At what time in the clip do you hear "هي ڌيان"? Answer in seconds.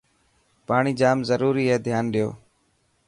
1.69-2.05